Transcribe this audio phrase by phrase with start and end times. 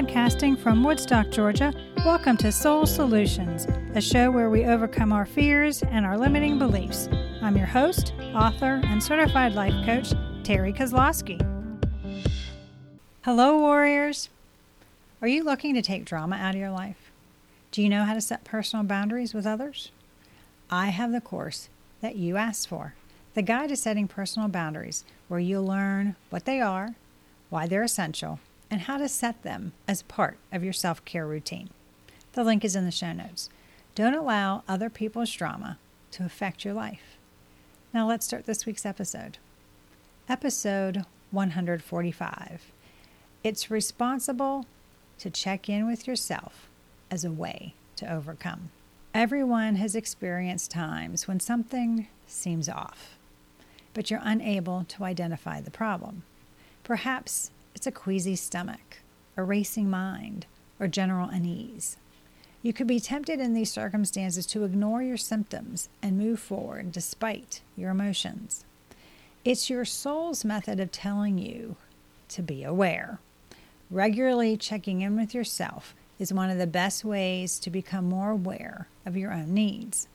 [0.00, 1.74] Podcasting from Woodstock, Georgia,
[2.06, 7.06] welcome to Soul Solutions, a show where we overcome our fears and our limiting beliefs.
[7.42, 11.38] I'm your host, author, and certified life coach, Terri Kozlowski.
[13.24, 14.30] Hello, warriors.
[15.20, 17.10] Are you looking to take drama out of your life?
[17.70, 19.92] Do you know how to set personal boundaries with others?
[20.70, 21.68] I have the course
[22.00, 22.94] that you asked for
[23.34, 26.94] the guide to setting personal boundaries, where you'll learn what they are,
[27.50, 28.40] why they're essential,
[28.70, 31.70] and how to set them as part of your self care routine.
[32.32, 33.48] The link is in the show notes.
[33.94, 35.78] Don't allow other people's drama
[36.12, 37.16] to affect your life.
[37.92, 39.38] Now, let's start this week's episode.
[40.28, 42.72] Episode 145.
[43.42, 44.66] It's responsible
[45.18, 46.68] to check in with yourself
[47.10, 48.70] as a way to overcome.
[49.12, 53.16] Everyone has experienced times when something seems off
[53.94, 56.22] but you're unable to identify the problem.
[56.84, 58.98] Perhaps it's a queasy stomach,
[59.36, 60.46] a racing mind,
[60.78, 61.96] or general unease.
[62.62, 67.62] You could be tempted in these circumstances to ignore your symptoms and move forward despite
[67.76, 68.64] your emotions.
[69.44, 71.76] It's your soul's method of telling you
[72.28, 73.18] to be aware.
[73.90, 78.88] Regularly checking in with yourself is one of the best ways to become more aware
[79.06, 80.06] of your own needs.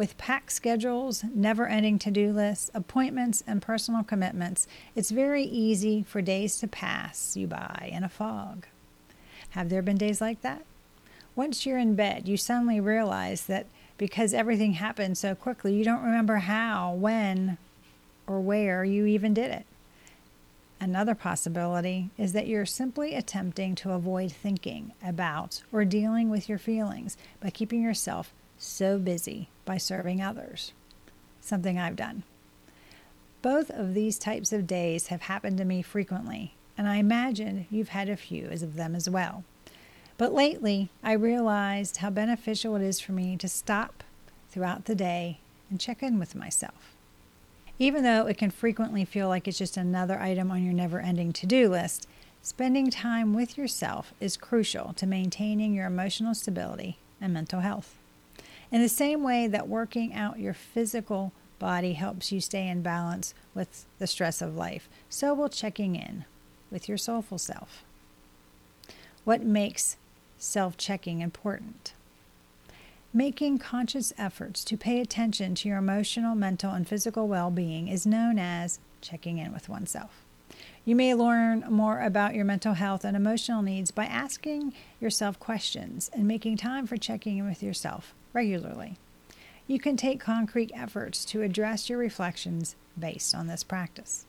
[0.00, 6.04] With packed schedules, never ending to do lists, appointments, and personal commitments, it's very easy
[6.04, 8.64] for days to pass you by in a fog.
[9.50, 10.64] Have there been days like that?
[11.36, 13.66] Once you're in bed, you suddenly realize that
[13.98, 17.58] because everything happened so quickly, you don't remember how, when,
[18.26, 19.66] or where you even did it.
[20.80, 26.56] Another possibility is that you're simply attempting to avoid thinking about or dealing with your
[26.56, 30.72] feelings by keeping yourself so busy by serving others,
[31.40, 32.22] something I've done.
[33.42, 37.88] Both of these types of days have happened to me frequently, and I imagine you've
[37.88, 39.44] had a few of them as well.
[40.18, 44.04] But lately, I realized how beneficial it is for me to stop
[44.50, 45.38] throughout the day
[45.70, 46.94] and check in with myself.
[47.78, 51.32] Even though it can frequently feel like it's just another item on your never ending
[51.32, 52.06] to do list,
[52.42, 57.96] spending time with yourself is crucial to maintaining your emotional stability and mental health.
[58.72, 63.34] In the same way that working out your physical body helps you stay in balance
[63.54, 66.24] with the stress of life, so will checking in
[66.70, 67.82] with your soulful self.
[69.24, 69.96] What makes
[70.38, 71.94] self checking important?
[73.12, 78.06] Making conscious efforts to pay attention to your emotional, mental, and physical well being is
[78.06, 80.24] known as checking in with oneself.
[80.84, 86.08] You may learn more about your mental health and emotional needs by asking yourself questions
[86.14, 88.96] and making time for checking in with yourself regularly.
[89.66, 94.26] You can take concrete efforts to address your reflections based on this practice.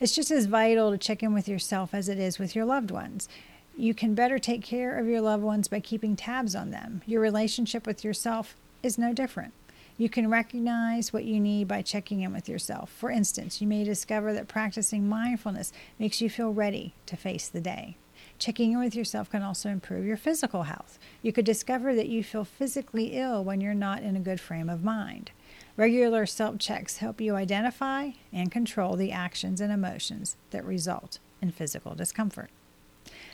[0.00, 2.90] It's just as vital to check in with yourself as it is with your loved
[2.90, 3.28] ones.
[3.76, 7.02] You can better take care of your loved ones by keeping tabs on them.
[7.06, 9.52] Your relationship with yourself is no different.
[9.96, 12.90] You can recognize what you need by checking in with yourself.
[12.90, 17.60] For instance, you may discover that practicing mindfulness makes you feel ready to face the
[17.60, 17.96] day.
[18.38, 20.98] Checking in with yourself can also improve your physical health.
[21.22, 24.68] You could discover that you feel physically ill when you're not in a good frame
[24.68, 25.30] of mind.
[25.76, 31.50] Regular self checks help you identify and control the actions and emotions that result in
[31.50, 32.50] physical discomfort.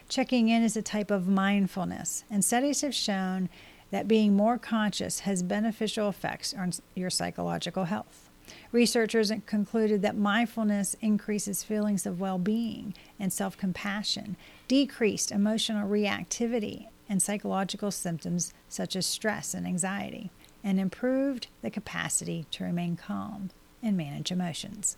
[0.08, 3.48] Checking in is a type of mindfulness, and studies have shown
[3.90, 8.28] that being more conscious has beneficial effects on your psychological health.
[8.72, 14.36] Researchers concluded that mindfulness increases feelings of well being and self compassion,
[14.68, 20.30] decreased emotional reactivity and psychological symptoms such as stress and anxiety,
[20.62, 23.50] and improved the capacity to remain calm
[23.82, 24.96] and manage emotions.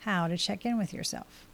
[0.00, 1.46] How to check in with yourself.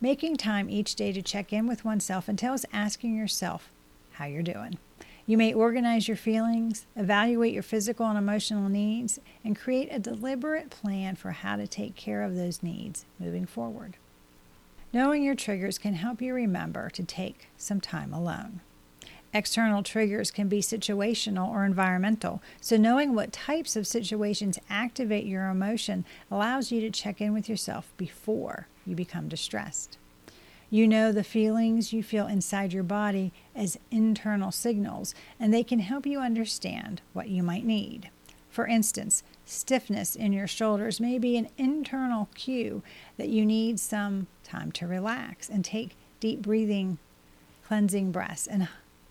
[0.00, 3.70] Making time each day to check in with oneself entails asking yourself
[4.12, 4.78] how you're doing.
[5.26, 10.68] You may organize your feelings, evaluate your physical and emotional needs, and create a deliberate
[10.68, 13.96] plan for how to take care of those needs moving forward.
[14.92, 18.60] Knowing your triggers can help you remember to take some time alone.
[19.32, 25.48] External triggers can be situational or environmental, so knowing what types of situations activate your
[25.48, 29.96] emotion allows you to check in with yourself before you become distressed.
[30.74, 35.78] You know the feelings you feel inside your body as internal signals, and they can
[35.78, 38.10] help you understand what you might need.
[38.50, 42.82] For instance, stiffness in your shoulders may be an internal cue
[43.18, 46.98] that you need some time to relax and take deep breathing,
[47.64, 48.66] cleansing breaths, and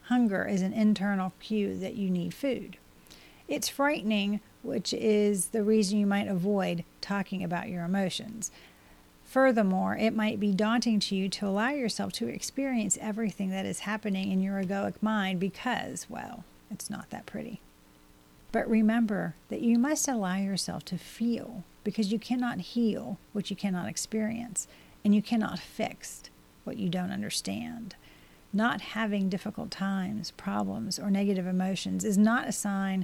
[0.07, 2.75] hunger is an internal cue that you need food.
[3.47, 8.51] It's frightening, which is the reason you might avoid talking about your emotions.
[9.33, 13.79] Furthermore, it might be daunting to you to allow yourself to experience everything that is
[13.79, 17.59] happening in your egoic mind because, well, it's not that pretty.
[18.51, 23.55] But remember that you must allow yourself to feel because you cannot heal what you
[23.55, 24.67] cannot experience
[25.03, 26.21] and you cannot fix
[26.63, 27.95] what you don't understand.
[28.53, 33.03] Not having difficult times, problems, or negative emotions is not a sign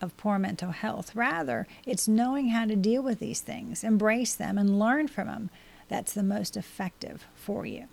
[0.00, 1.14] of poor mental health.
[1.14, 5.50] Rather, it's knowing how to deal with these things, embrace them, and learn from them
[5.88, 7.88] that's the most effective for you.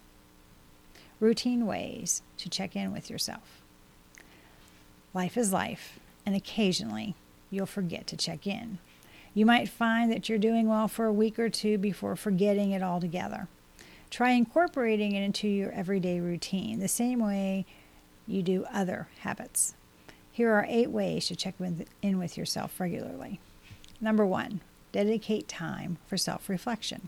[1.20, 3.62] Routine ways to check in with yourself.
[5.14, 7.16] Life is life, and occasionally
[7.50, 8.80] you'll forget to check in.
[9.34, 12.84] You might find that you're doing well for a week or two before forgetting it
[12.84, 13.48] altogether.
[14.10, 17.66] Try incorporating it into your everyday routine, the same way
[18.28, 19.74] you do other habits.
[20.36, 21.56] Here are eight ways to check
[22.02, 23.40] in with yourself regularly.
[24.02, 24.60] Number one,
[24.92, 27.08] dedicate time for self reflection.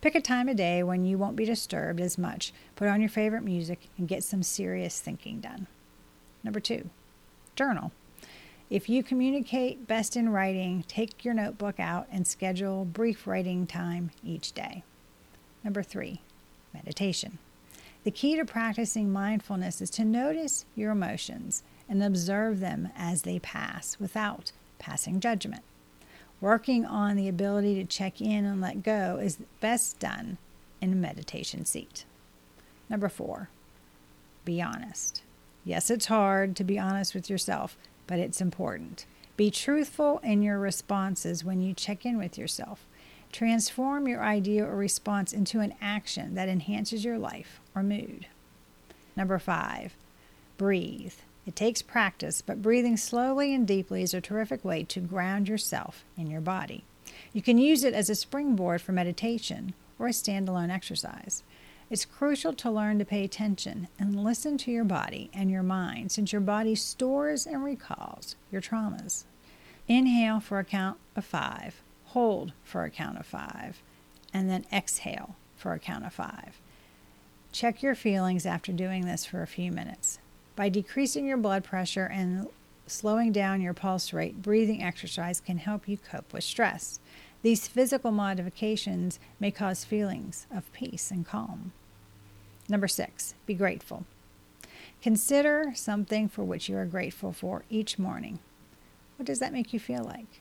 [0.00, 2.52] Pick a time of day when you won't be disturbed as much.
[2.76, 5.66] Put on your favorite music and get some serious thinking done.
[6.44, 6.88] Number two,
[7.56, 7.90] journal.
[8.70, 14.12] If you communicate best in writing, take your notebook out and schedule brief writing time
[14.22, 14.84] each day.
[15.64, 16.20] Number three,
[16.72, 17.38] meditation.
[18.04, 23.38] The key to practicing mindfulness is to notice your emotions and observe them as they
[23.38, 25.62] pass without passing judgment.
[26.40, 30.38] Working on the ability to check in and let go is best done
[30.80, 32.04] in a meditation seat.
[32.88, 33.48] Number four,
[34.44, 35.22] be honest.
[35.64, 37.76] Yes, it's hard to be honest with yourself,
[38.06, 39.04] but it's important.
[39.36, 42.86] Be truthful in your responses when you check in with yourself.
[43.30, 48.26] Transform your idea or response into an action that enhances your life or mood.
[49.16, 49.94] Number five,
[50.56, 51.14] breathe.
[51.48, 56.04] It takes practice, but breathing slowly and deeply is a terrific way to ground yourself
[56.14, 56.84] in your body.
[57.32, 61.42] You can use it as a springboard for meditation or a standalone exercise.
[61.88, 66.12] It's crucial to learn to pay attention and listen to your body and your mind
[66.12, 69.24] since your body stores and recalls your traumas.
[69.88, 73.80] Inhale for a count of five, hold for a count of five,
[74.34, 76.60] and then exhale for a count of five.
[77.52, 80.18] Check your feelings after doing this for a few minutes.
[80.58, 82.48] By decreasing your blood pressure and
[82.88, 86.98] slowing down your pulse rate, breathing exercise can help you cope with stress.
[87.42, 91.70] These physical modifications may cause feelings of peace and calm.
[92.68, 94.04] Number six, be grateful.
[95.00, 98.40] Consider something for which you are grateful for each morning.
[99.16, 100.40] What does that make you feel like?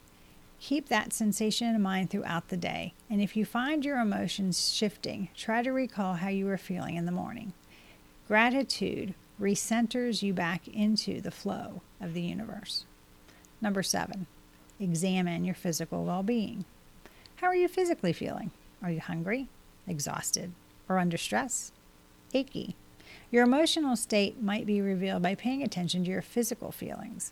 [0.59, 5.29] Keep that sensation in mind throughout the day, and if you find your emotions shifting,
[5.35, 7.53] try to recall how you were feeling in the morning.
[8.27, 12.85] Gratitude recenters you back into the flow of the universe.
[13.61, 14.27] Number seven,
[14.79, 16.65] examine your physical well being.
[17.37, 18.51] How are you physically feeling?
[18.81, 19.47] Are you hungry,
[19.87, 20.51] exhausted,
[20.89, 21.71] or under stress?
[22.33, 22.75] Achy.
[23.31, 27.31] Your emotional state might be revealed by paying attention to your physical feelings.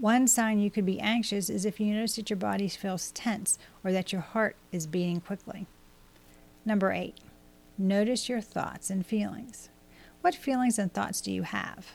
[0.00, 3.58] One sign you could be anxious is if you notice that your body feels tense
[3.84, 5.66] or that your heart is beating quickly.
[6.64, 7.16] Number eight,
[7.76, 9.68] notice your thoughts and feelings.
[10.22, 11.92] What feelings and thoughts do you have?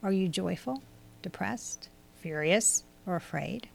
[0.00, 0.80] Are you joyful,
[1.22, 3.68] depressed, furious, or afraid?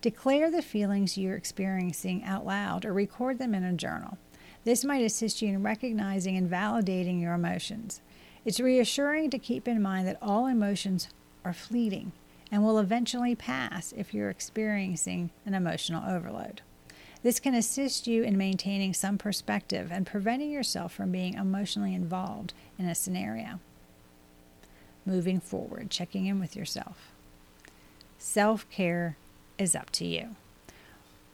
[0.00, 4.18] Declare the feelings you're experiencing out loud or record them in a journal.
[4.62, 8.00] This might assist you in recognizing and validating your emotions.
[8.44, 11.08] It's reassuring to keep in mind that all emotions
[11.44, 12.12] are fleeting
[12.52, 16.62] and will eventually pass if you're experiencing an emotional overload.
[17.22, 22.54] This can assist you in maintaining some perspective and preventing yourself from being emotionally involved
[22.78, 23.60] in a scenario.
[25.04, 27.12] Moving forward, checking in with yourself.
[28.18, 29.16] Self care
[29.58, 30.36] is up to you.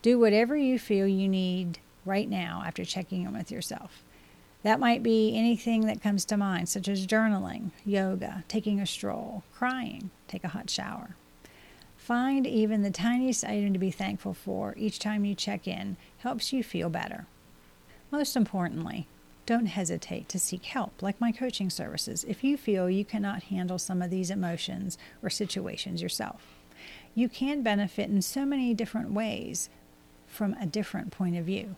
[0.00, 4.02] Do whatever you feel you need right now after checking in with yourself.
[4.62, 9.44] That might be anything that comes to mind, such as journaling, yoga, taking a stroll,
[9.52, 11.16] crying, take a hot shower.
[12.04, 16.52] Find even the tiniest item to be thankful for each time you check in helps
[16.52, 17.24] you feel better.
[18.10, 19.06] Most importantly,
[19.46, 23.78] don't hesitate to seek help, like my coaching services, if you feel you cannot handle
[23.78, 26.42] some of these emotions or situations yourself.
[27.14, 29.70] You can benefit in so many different ways
[30.26, 31.74] from a different point of view.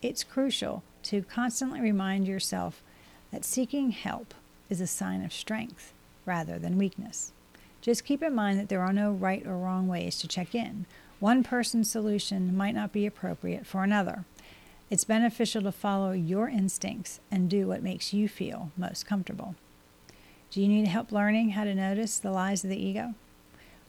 [0.00, 2.82] It's crucial to constantly remind yourself
[3.30, 4.32] that seeking help
[4.70, 5.92] is a sign of strength
[6.24, 7.32] rather than weakness.
[7.80, 10.86] Just keep in mind that there are no right or wrong ways to check in.
[11.20, 14.24] One person's solution might not be appropriate for another.
[14.90, 19.54] It's beneficial to follow your instincts and do what makes you feel most comfortable.
[20.50, 23.14] Do you need help learning how to notice the lies of the ego?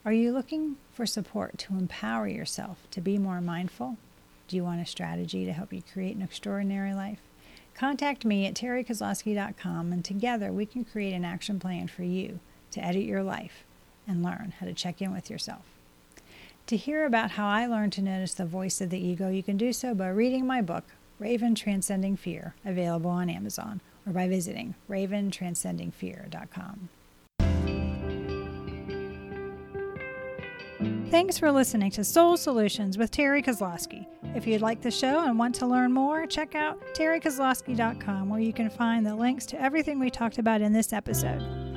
[0.06, 3.98] Are you looking for support to empower yourself to be more mindful?
[4.48, 7.20] Do you want a strategy to help you create an extraordinary life?
[7.76, 12.40] Contact me at terrikozlowski.com and together we can create an action plan for you
[12.72, 13.64] to edit your life
[14.10, 15.62] and learn how to check in with yourself.
[16.68, 19.56] To hear about how I learned to notice the voice of the ego, you can
[19.58, 20.84] do so by reading my book,
[21.18, 26.90] Raven Transcending Fear, available on Amazon, or by visiting raventranscendingfear.com.
[31.10, 34.06] Thanks for listening to Soul Solutions with Terri Kozlowski.
[34.36, 38.54] If you'd like the show and want to learn more, check out terrikozlowski.com where you
[38.54, 41.69] can find the links to everything we talked about in this episode.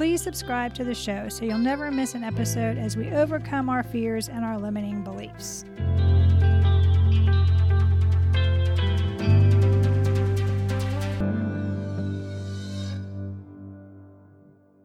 [0.00, 3.82] Please subscribe to the show so you'll never miss an episode as we overcome our
[3.82, 5.66] fears and our limiting beliefs.